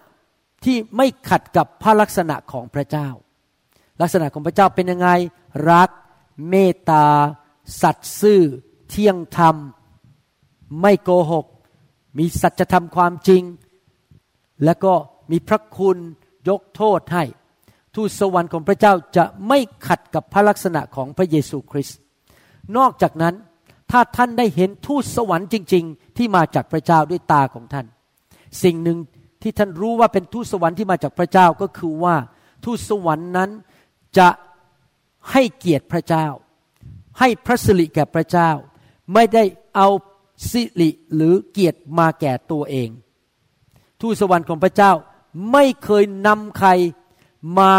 [0.65, 3.09] ที่ไม่ขัดกับพระลักษณะของพระเจ้า
[4.01, 5.09] ลักษณะของพระเจ้าเป็นยังไง
[5.71, 5.91] รัก
[6.49, 7.07] เมตตา
[7.83, 8.43] สัตย์ซื่อ
[8.89, 9.57] เที่ยงธรรม
[10.81, 11.47] ไม่โกหก
[12.19, 13.43] มีสัจธรรมความจริง
[14.65, 14.95] แล้วก็
[15.31, 15.97] มีพระคุณ
[16.49, 17.25] ยกโทษให้
[17.95, 21.99] ทูตสวรรค์ของพระเจ้าจะไม่ขัดกับพระลักษณะของพระเยซูคริสต์
[22.77, 23.35] นอกจากนั้น
[23.91, 27.87] ถ้าท่านได้เห็นทูตสวรรค์จริง ๆ ที่มาจากพระเจ้าด้วยตาของท่าน
[28.63, 28.99] สิ่งหนึ่ง
[29.43, 32.17] ที่ท่านรู้ว่าเป็นทูตสวรรค์ที่มาจากพระเจ้าก็คือว่า
[32.65, 33.51] ทูตสวรรค์นั้น
[34.19, 34.29] จะ
[35.33, 36.27] ให้เกียรติพระเจ้า
[37.19, 38.51] ให้พระสิริแก่พระเจ้า
[39.15, 39.45] ไม่ได้
[39.77, 39.89] เอา
[40.51, 42.89] สิริหรือเกียรติมาแก่ตัวเอง
[44.01, 44.93] ทูตสวรรค์ของพระเจ้า
[45.53, 46.71] ไม่เคยนำใคร
[47.59, 47.75] มา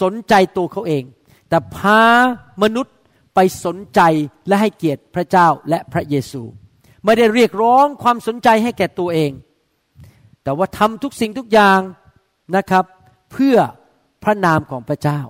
[0.00, 1.04] สนใจตัวเขาเอง
[1.48, 2.02] แต่พา
[2.62, 2.94] มนุษย์
[3.34, 4.00] ไปสนใจ
[4.48, 6.42] และให้เกียรติพระเจ้าและพระเยซู
[7.04, 9.32] ไม่ได้เรียกร้องความสนใจให้แก่ตัวเอง
[10.42, 11.80] แต่ว่าทำทุกสิ่งทุกอย่าง
[12.56, 12.84] นะครับ
[13.32, 13.56] เพื่อ
[14.24, 15.20] พระนามของพระเจ้า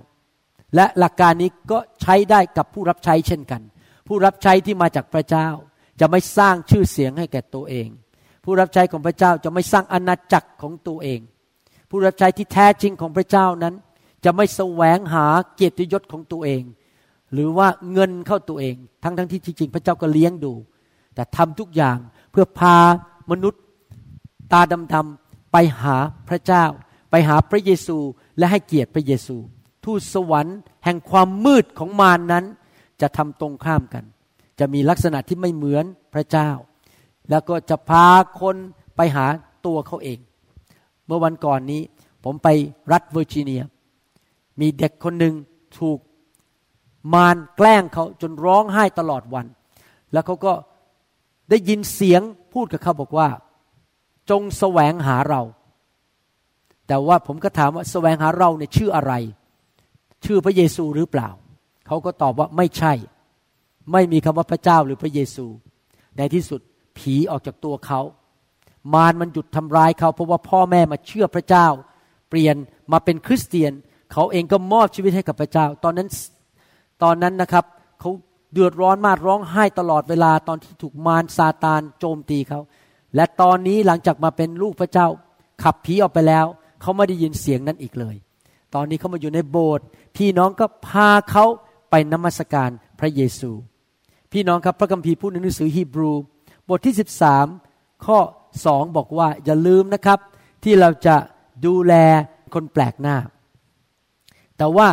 [0.75, 3.61] และหลักการนี้ก็ใช้ได้กับผู้รับใช้เช่นกัน
[4.07, 5.47] ผู้รับใช้ที่มาจากพระเจ้า
[5.99, 7.87] จะไม่สร้างชื่อเสียงให้แก่ตัวเอง
[8.43, 11.19] ผู้รับใช้ของพระเจ้าจะไม่สร้างอาณาจักรของตัวเอง
[11.89, 13.75] ผู้รับใช้ที่แท้จริงของพระเจ้านั้น
[14.25, 15.25] จะไม่แสวงหา
[15.55, 16.63] เกียรติยศของตัวเอง
[17.33, 20.53] หรือว่าเงินเข้าตัวเอง ทั้งทั้งที่จริงๆพระเจ้าก็เลี้ยงดู
[21.15, 21.97] แต่ทำทุกอย่าง
[22.31, 22.77] เพื่อพา
[23.31, 23.61] มนุษย์
[24.53, 24.61] ตา
[24.93, 25.95] ดำๆไปหา
[26.29, 26.65] พระเจ้า
[27.11, 27.97] ไปหาพระเยซู
[28.37, 29.37] และให้เกียรติพระเยซู
[29.85, 32.45] ทูตสวรรค์แห่งความมืดของมารนนั้น
[33.01, 34.03] จะทำตรงข้ามกัน
[34.59, 36.49] จะมีลักษณะที่ไม่เหมือนพระเจ้า
[37.29, 38.07] แล้วก็จะพา
[38.41, 38.55] คน
[38.95, 39.25] ไปหา
[39.65, 40.19] ตัวเขาเอง
[41.09, 41.81] เมื่อวันก่อนนี้
[42.23, 42.47] ผมไป
[42.91, 43.63] รัฐเวอร์จิเนีย
[44.59, 45.35] มีเด็กคนหนึ่ง
[45.77, 45.99] ถูก
[47.13, 49.45] มารแกล้งเขาจนร้องไห้ตลอดวัน
[50.11, 50.53] แล้วเขาก็
[51.49, 52.21] ได้ยินเสียง
[52.53, 53.29] พูดกับเขาบอกว่า
[54.29, 55.41] จงแสวงหาเรา
[56.87, 59.13] แต่ว่าผมก็ถามว่าแสวงหาเราเนี่ยชื่ออะไร
[60.25, 61.29] ชื่อพระเยซูหรือเปล่า
[61.87, 62.93] เขาก็ตอบว่าไม่ใช่
[63.91, 65.45] ไม่มีคำว่าพระเจ้าหรือพระเยซู
[66.17, 66.61] ในที่สุด
[66.97, 67.99] ผีออกจากตัวเขา
[68.93, 71.67] มารมันหยุดทำร้ายเขา เพราะว่าพ่อแม่มาเชื่อพระเจ้า
[72.29, 72.55] เปลี่ยน
[72.91, 73.71] มาเป็นคริสเตียน
[74.13, 76.07] เขาเองก็มอบชีวิตให้กับพระเจ้า ตอนนั้น
[77.03, 77.65] ตอนนั้นนะครับ
[77.99, 78.11] เขา
[78.53, 82.59] เดือดร้อนมากร้องไห้ตลอดเวลาตอนที่ถูกมารซาตานโจมตีเขา
[83.15, 85.07] และตอนนี้หลังจากมาเป็นลูกพระเจ้า
[85.63, 86.45] ขับผีออกไปแล้ว
[86.81, 88.15] เขาไม่ได้ยินเสียงนั้นอีกเลย
[88.75, 89.85] ตอนนี้เขามาอยู่ในโบสถ์
[90.17, 91.45] พี่น้องก็พาเขา
[91.89, 93.51] ไปนมัสการพระเยซู
[94.31, 96.11] พี่น้องครับพระคัมภีร์พูดในหนังสือฮีบรู
[96.69, 96.95] บทที่
[97.49, 98.17] 13 ข้อ
[98.65, 100.19] สองบอกว่าอย่าลืมนะครับ
[100.63, 101.15] ที่เราจะ
[101.65, 101.93] ดูแล
[102.53, 103.17] คนแปลกหน้า
[104.57, 104.87] แต่ว่า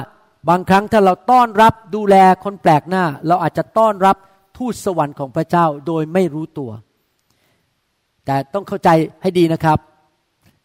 [0.48, 4.16] บางครั้งถ้าเราต้อนรับดูแลคนแปลกหน้า เราอาจจะต้อนรับ
[4.58, 6.70] ทูตสวรรค์ของพระเจ้าโดยไม่รู้ตัว
[8.24, 8.90] แต่ต้องเข้าใจ
[9.22, 9.78] ให้ดีนะครับ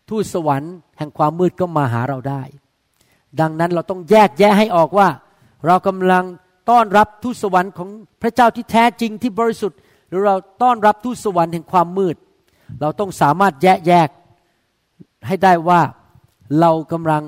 [0.09, 2.41] ทูตสวรรค์แห่งความมืดก็มาหาเราได้
[3.39, 5.07] ดังนั้นเราต้องแยกแยะให้ออกว่า
[5.67, 6.25] เรากำลัง
[6.69, 7.89] ต้อนรับทูตสวรรค์ของ
[8.21, 12.15] พระเจ้าที่แท้จริงที่บริสุทธิ์ หรือเราต้อนรับทูตสวรรค์แห่งความมืด
[12.81, 14.09] เราต้องสามารถแยกแยก
[15.27, 15.81] ให้ได้ว่า
[16.59, 17.23] เรากำลัง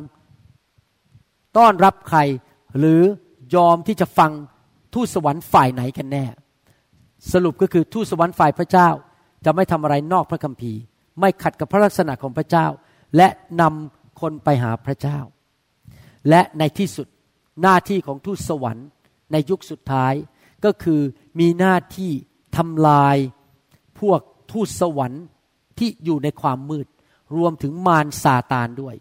[1.58, 2.20] ต้อนรับใคร
[2.78, 3.02] หรือ
[3.56, 4.32] ยอมที่จะฟัง
[4.94, 6.26] ทูตสวรรค์ฝ่ายไหนกันแน่
[7.32, 8.90] สรุปก็คือทูตสวรรค์ฝ่ายพระเจ้า
[9.46, 10.80] จะไม่ทำอะไรนอกพระคัมภีร์
[11.20, 12.68] ไม่ขัดกับพระลักษณะของพระเจ้า
[13.18, 13.28] และ
[13.62, 15.20] นำคนไปหาพระเจ้า
[16.30, 17.08] และในที่สุด
[17.62, 18.88] หน้าที่ของทูตสวรรค์
[19.32, 20.14] ในยุคสุดท้าย
[20.66, 21.02] ก็คือ
[21.40, 22.12] มีหน้าที่
[22.58, 23.18] ทำลาย
[24.00, 24.20] พวก
[24.52, 25.24] ทูตสวรรค์
[25.80, 26.88] ที่อยู่ในความมืด
[27.36, 28.96] รวมถึงมารซาตานด้วย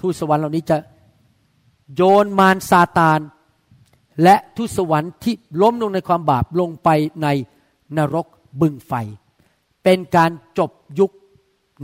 [0.00, 0.76] ทูตสวรรค์เหล่านี้จะ
[1.94, 3.20] โยนมารซาตาน
[4.22, 6.88] และทูตสวรรค์ที่ล้มลงในความบาปลงไป
[7.22, 7.28] ใน
[7.96, 8.26] นรก
[8.60, 8.92] บึงไฟ
[9.82, 11.10] เป็นการจบยุค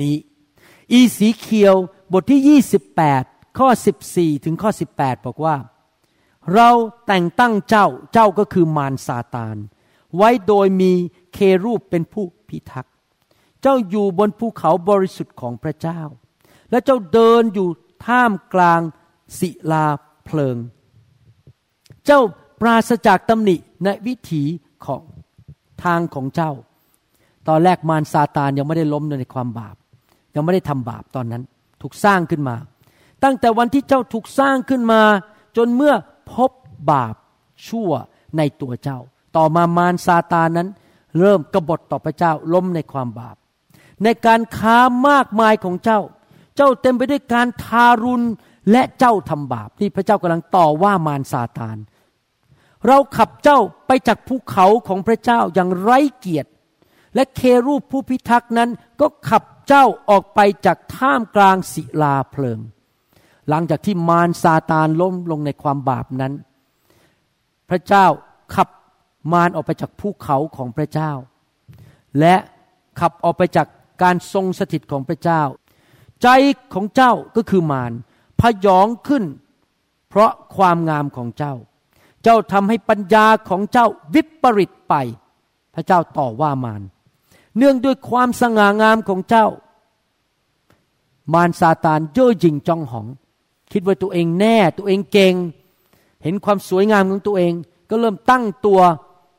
[0.02, 0.16] นี้
[0.92, 1.74] อีสีเคียว
[2.12, 2.60] บทที่
[3.02, 3.68] 28 ข้อ
[4.06, 5.56] 14 ถึงข้อ 18 บอกว่า
[6.54, 6.70] เรา
[7.06, 9.56] แต่งตั้งเจ้าเจ้าก็คือมารซาตาน
[10.16, 10.92] ไว้โดยมี
[11.32, 12.89] เครูปเป็นผู้พิทักษ์
[13.62, 16.00] เจ้าอยู่บนภูเขาบริสุทธิ์ของพระเจ้า
[16.70, 17.68] และเจ้าเดินอยู่
[18.06, 18.80] ท่ามกลาง
[19.38, 19.86] ศิลา
[20.24, 20.56] เพลิง
[22.06, 22.20] เจ้า
[22.60, 24.42] ปราศจากตำหนิในวิถี
[24.86, 25.02] ของ
[25.84, 26.52] ทางของเจ้า
[27.48, 29.76] ตอนแรกมารซาตานยังไม่ได้ล้มในความบาป
[30.34, 31.42] ยังไม่ได้ทำบาปตอนนั้น
[31.82, 32.56] ถูกสร้างขึ้นมา
[33.24, 35.02] ตั้งแต่วันที่เจ้าถูกสร้างขึ้นมา
[35.56, 35.94] จนเมื่อ
[36.32, 36.50] พบ
[36.90, 37.14] บาป
[37.68, 37.90] ชั่ว
[38.36, 38.98] ในตัวเจ้า
[39.36, 40.68] ต่อมามารซาตานนั้น
[41.20, 43.36] เริ่มกบฏต่อพระเจ้าล้มในความบาป
[44.04, 44.76] ในการค้า
[45.08, 46.00] มากมายของเจ้า
[46.56, 48.26] เจ้าเต็มไปด้วยการทารุณ
[48.70, 51.76] และเจ้าทำบาปที่พระเจ้ากำลังต่อว่ามารซาตาน
[52.86, 56.50] เราขับเจ้าไปจากภูเขาของพระเจ้าอย่างไร้เกียรติ
[57.14, 62.60] และเครูปผู้พิทักษ์นั้นก็ขับเจ้าออกไปจากท่ามกลางศิลาเพลิง
[63.48, 66.32] หลังจากที่มารซาตานล้มลงในความบาปนั้น
[67.70, 68.06] พระเจ้า
[68.54, 68.68] ขับ
[69.32, 71.12] มารออกไปจากภูเขาของพระเจ้า
[72.20, 72.34] และ
[73.00, 73.66] ขับออกไปจาก
[74.02, 75.42] การทรงสถิตของพระเจ้า
[76.22, 76.28] ใจ
[76.74, 77.92] ของเจ้าก็คือมาร
[78.40, 79.24] พยองขึ้น
[80.08, 81.54] เพราะความงามของเจ้า
[82.22, 84.94] เจ้าทำให้ปัญญาของเจ้าวิปริตไป
[85.74, 86.82] พระเจ้าต่อว่ามาร
[87.56, 89.46] เนื่องด้วยความสง่างามของเจ้า
[91.34, 93.06] มารซาตานเย่อหยิ่งจองหอง
[93.72, 95.34] คิดว่าตัวเองแน่ ตัวเองเก่ง
[96.22, 97.52] เห็นความสวยงามของตัวเอง
[97.90, 98.80] ก็เริ่มตั้งตัว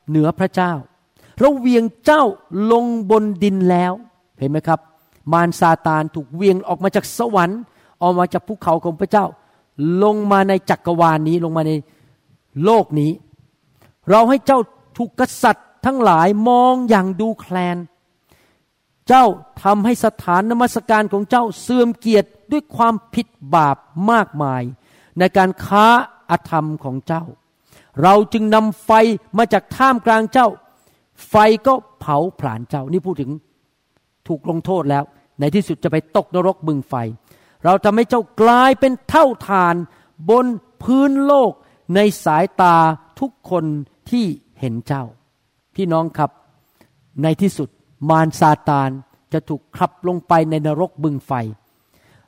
[0.08, 0.72] เหนือพระเจ้า
[1.38, 2.22] เราเวียงเจ้า
[2.72, 3.92] ลงบนดินแล้ว
[4.38, 4.80] เห็นไหมครับ
[5.32, 7.60] มารซาตานถูกเวียงออกมาจากสวรรค์
[8.02, 9.26] ออกมาจากภูเขาของพระเจ้า
[10.02, 11.72] ลงมาในจักรวาลนี้ลงมาใน
[12.64, 13.10] โลกนี้
[14.10, 14.60] เราให้เจ้า
[14.96, 17.76] ถูกกษัตริย์ทั้งหลายมองอย่างดูแคลน
[19.08, 19.24] เจ้า
[19.62, 23.76] ทำให้สถานนมัสการของเจ้าเสื่อมเกียรติด้วยความผิดบาป
[24.10, 24.62] มากมาย
[25.18, 25.86] ในการค้า
[26.30, 27.24] อธรรมของเจ้า
[28.02, 28.90] เราจึงนำไฟ
[29.38, 30.48] มาจากท่ามกลางเจ้า
[31.28, 31.34] ไฟ
[31.66, 33.30] ก็เผาผลาญเจ้า นี่พูดถึง
[34.28, 35.04] ถูกลงโทษแล้ว
[35.40, 36.94] ในที่สุดจะไปตกนรกบึงไฟ
[37.64, 39.74] เราทำให้เจ้ากลายเป็นเท่าทาน
[40.30, 40.46] บน
[40.82, 41.52] พื้นโลก
[41.94, 42.76] ในสายตา
[43.20, 43.64] ทุกคน
[44.10, 44.26] ที่
[44.60, 45.04] เห็นเจ้า
[45.74, 46.30] พี่น้องครับ
[47.22, 47.68] ในที่สุด
[48.10, 48.90] มารซาตาน
[49.32, 51.32] จะถูกขับลงไปในนรกบึงไฟ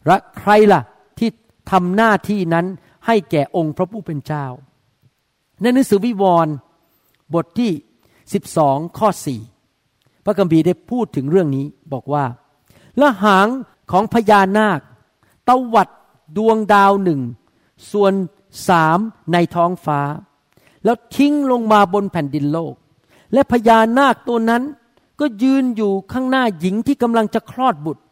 [0.07, 0.83] และใครล่ะ
[1.18, 1.28] ที่
[1.70, 2.66] ทำหน้าที่นั้น
[3.07, 4.46] ให้แก่องค์พระผู้เป็นเจ้า
[5.61, 6.54] ในหนังสือวิวรณ์
[7.35, 7.72] บทที่
[8.35, 9.53] 12 ข้อ 4
[10.24, 12.24] พระคัมภีร์ได้พูดถึงเรื่องนี้บอกว่า
[12.98, 13.48] และหาง
[13.90, 14.80] ของพญานาค
[15.48, 15.88] ตวัด
[16.37, 17.20] ดวงดาวหนึ่ง
[17.92, 18.12] ส่วน
[18.68, 18.98] สาม
[19.32, 20.00] ในท้องฟ้า
[20.84, 22.74] แล้วทิ้งลงมาบนแผ่นดินโลก
[23.32, 24.62] และพญานาคตัวนั้น
[25.20, 28.02] ก็ยืนอยู่ข้างหน้าหญิงที่กำลังจะคลอดบุตร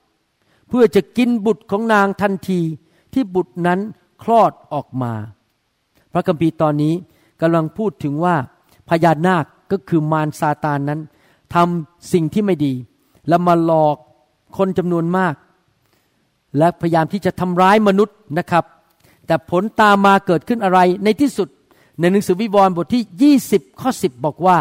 [0.69, 2.61] เพื่อจะกินบุตรของนางทันที
[3.13, 3.81] ที่บุตรนั้น
[4.23, 5.13] คลอดออกมา
[6.13, 6.95] พระคัมภีร์ตอนนี้
[7.41, 8.37] กำลังพูดถึงว่า
[8.89, 11.01] พญานาคก็คือมารซาตานนั้น
[11.55, 12.75] ทำสิ่งที่ไม่ดี
[13.29, 13.97] แล้วมาหลอก
[14.57, 15.35] คนจำนวนมาก
[16.59, 18.65] และพยายามที่จะทำร้ายมนุษย์นะครับ
[19.27, 21.49] แต่ผลตามมาเกิดขึ้นอะไรในที่สุด
[22.01, 24.59] ในหนังสือวิวรณ์บทที่ 20 ข้อ 10 บอกว่า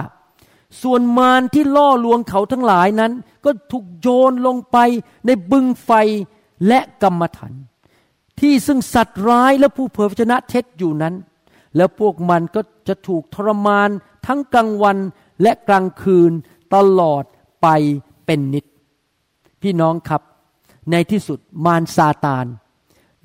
[0.83, 3.11] ส่วนมารที่ล่อลวงเขาทั้งหลายนั้น
[3.45, 4.77] ก็ถูกโยนลงไป
[5.25, 5.91] ในบึงไฟ
[6.67, 7.53] และกรรมฐาน
[8.39, 11.15] ที่ซึ่งสัตว์ร้ายและผู้เผยพระชนะเท็จอยู่นั้น
[11.75, 13.89] แล้วพวกมันก็จะถูกทรมาน
[14.25, 14.97] ทั้งกลางวัน
[15.41, 16.31] และกลางคืน
[16.75, 17.23] ตลอด
[17.61, 17.67] ไป
[18.25, 18.65] เป็นนิด
[19.61, 20.21] พี่น้องครับ
[20.91, 22.45] ในที่สุดมารซาตาน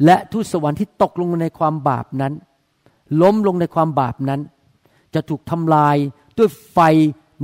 [0.04, 2.32] และทูตสวรรค์ที่ตกลงในความบาปนั้น
[3.20, 4.40] ล้มลงในความบาปนั้น
[5.14, 5.96] จะถูกทำลาย
[6.38, 6.78] ด้วยไฟ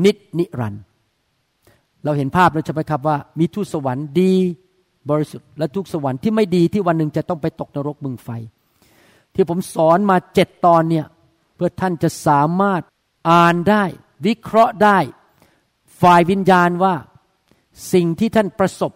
[0.05, 0.83] นิดนิรันดร์
[2.05, 4.35] เราเห็นภาพแล้วใช่ไหมครับว่า มีทูตสวรรค์ดี
[5.11, 8.29] บริสุทธิ์และทุกสวรรค์ที่ไม่ดีที่วันหนึ่งจะต้องไปตกนรกมึงไฟ
[9.35, 11.07] ที่ผมสอนมาเจ็ดตอนเนี่ย
[11.55, 12.81] เพื่อท่านจะสามารถ
[13.31, 13.85] อ่านได้
[14.27, 14.99] วิเคราะห์ได้
[16.03, 16.95] ฝ่ายวิญญาณว่า
[17.93, 18.93] สิ่งที่ท่านประสบ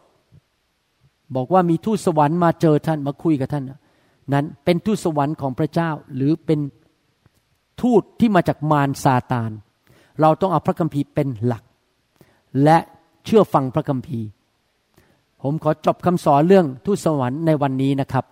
[1.34, 3.64] บอกว่ามีทูตสวรรค์มาเจอท่านมาคุยกับท่าน
[4.32, 6.60] นั้นเป็นทูตสวรรค์ของพระเจ้าหรือเป็น
[7.82, 9.50] ทูตที่มาจากมารซาตาน
[10.20, 11.62] เราต้องเอาพระคัมภีร์เป็นหลัก
[12.64, 12.78] และ
[13.24, 14.26] เชื่อฟังพระคัมภีร์
[15.42, 18.24] ผมขอจบคำสอนเรื่องทูตสวรรค์ในวันนี้นะครับ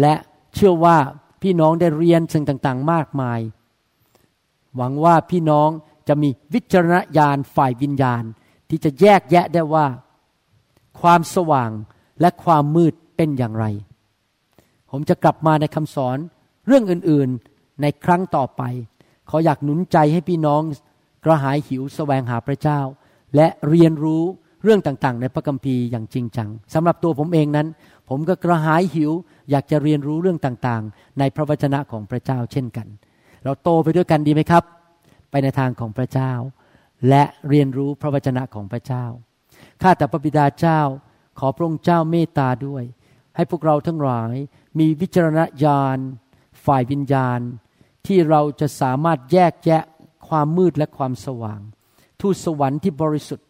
[0.00, 0.14] และ
[0.54, 0.96] เชื่อว่า
[1.42, 3.40] พี่น้องได้เรียนสิ่งต่างๆ มากมาย
[4.76, 5.70] หวังว่าพี่น้อง
[6.08, 8.22] จะมีวิจารณญาณฝ่ายวิญญาณ
[8.68, 9.86] ที่จะแยกแยะได้ว่า
[11.00, 11.70] ความสว่าง
[12.20, 13.66] และความมืดเป็นอย่างไร
[14.90, 16.18] ผมจะกลับมาในคำสอน
[16.66, 18.62] เรื่องอื่นๆในครั้งต่อไป
[19.30, 20.62] ขออยากหนุนใจให้พี่น้อง
[21.24, 22.80] กระหายหิวแสวงหาพระเจ้า
[23.36, 24.22] และเรียนรู้
[24.62, 27.66] เรื่องต่างๆ ในพระคัมภีร์อย่างจริงจังสำหรับตัวผมเองนั้น
[28.08, 29.10] ผมก็กระหายหิว
[29.50, 32.86] อยากจะเรียนรู้เรื่องต่างๆ ในพระวจนะของพระเจ้าเช่นกัน
[33.44, 34.75] เราโตไปด้วยกันดีไหมครับ
[35.30, 36.32] ไปในทางของพระเจ้า
[37.08, 39.04] และเรียนรู้พระวจนะของพระเจ้า
[39.82, 40.80] ข้าแต่พระบิดาเจ้า
[41.38, 42.84] ขอพระองค์เจ้าเมตตาด้วย
[43.36, 44.34] ให้พวกเราทั้งหลาย
[44.78, 45.98] มีวิจารณญาณ
[46.64, 47.40] ฝ่ายวิญญาณ
[48.06, 49.82] ที่เราจะสามารถแยกแยะ
[50.28, 51.60] ความมืดและความสว่าง
[52.20, 53.48] ทูตสวรรค์ที่บริสุทธิ์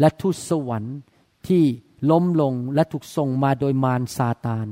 [0.00, 0.96] และทูตสวรรค์
[1.48, 1.62] ที่
[2.10, 4.66] ล้มลงและถูกส่งมาโดยมารซาตาน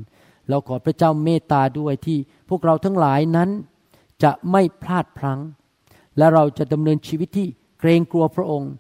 [0.49, 2.18] เราขอพระเจ้าเมตตาด้วยที่
[2.49, 3.51] พวกเราทั้งหลายนั้น
[4.23, 5.40] จะไม่พลาดพลั้ง
[6.18, 7.48] และเราจะดำเนินชีวิตที่
[7.81, 8.70] เกรงกลัวพระองค์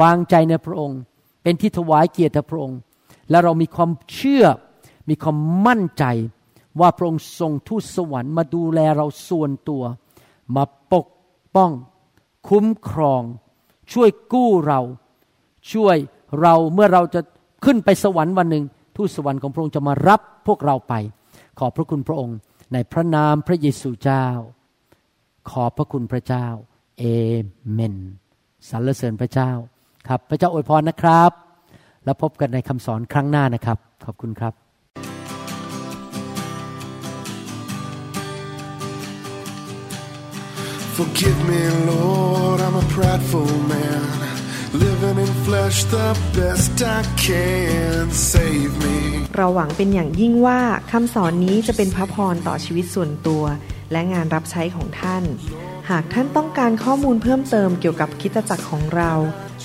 [0.00, 0.98] วางใจในพระองค์
[1.42, 2.78] เป็นที่ถวายเกียรติพระองค์
[3.30, 4.44] และเรามีความเชื่อ
[5.08, 5.36] มีความ
[5.66, 6.04] มั่นใจ
[6.80, 9.82] ว่าพระองค์ทรงทูตสวรรค์มาดูแลเราส่วนตัว
[10.56, 11.06] มาปก
[11.56, 11.70] ป้อง
[12.48, 13.22] คุ้มครอง
[13.92, 14.80] ช่วยกู้เรา
[15.72, 15.96] ช่วย
[16.40, 17.20] เราเมื่อเราจะ
[17.64, 18.64] ขึ้นไปสวรรค์วันหนึ่ง
[18.96, 20.94] ทูตสวรรค์ของพระองค์จะมารับพวกเราไป
[21.58, 22.36] ขอบพระคุณพระองค์
[22.72, 24.26] ในพระนามพระเยซูเจ้า
[25.50, 26.46] ขอบพระคุณพระเจ้า
[26.98, 27.04] เอ
[27.72, 27.96] เมน
[28.68, 29.50] สรรเสริญพระเจ้า
[30.08, 31.30] ครับ พระเจ้าอวยพรนะครับ
[32.04, 34.54] แล้วพบกันในคำสอนครั้งหน้านะครับ ขอบคุณครับ
[40.96, 44.02] Forgive me, Lord, I'm a prideful man.
[44.84, 48.04] Living in flesh the best I can.
[48.32, 48.96] Save me.
[49.36, 50.60] เราหวังเป็นอย่างยิ่งว่า
[50.92, 53.42] คำสอนนี้จะเป็นพระพรต่อชีวิตส่วนตัว
[53.92, 55.24] และงานรับใช้ของท่าน
[55.90, 59.12] หากท่านต้องการข้อมูลเพิ่มเติมเกี่ยวกับคิดจักรของเรา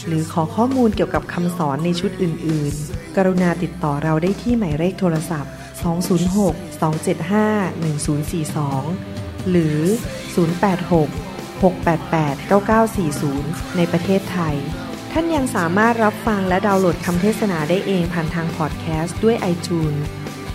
[0.07, 5.51] หรือขอข้อมูลเกี่ยวกับคำสอนในชุดอื่น ๆ กรุณาติดต่อเราได้ที่หมายเลขโทรศัพท์
[6.11, 7.81] 206 275
[8.81, 9.79] 1042 หรือ
[10.45, 12.37] 086 688
[13.11, 14.55] 9940 ในประเทศไทย
[15.11, 19.99] ท่านยังสามารถรับฟังและดาวน์โหลดคำเทศนาได้เองผ่านทางพอดแคสต์ด้วย iTunes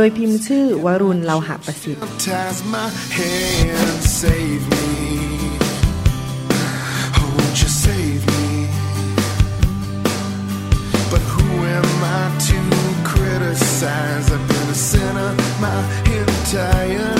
[0.00, 2.02] โดยพิมพ์ชื่อวรุณเลาหะประสิทธิ์
[14.34, 15.30] I've been a sinner
[15.62, 15.76] my
[16.18, 17.17] entire